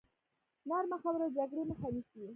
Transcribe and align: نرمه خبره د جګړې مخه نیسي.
نرمه 0.69 0.97
خبره 1.03 1.27
د 1.29 1.33
جګړې 1.37 1.63
مخه 1.69 1.87
نیسي. 1.95 2.23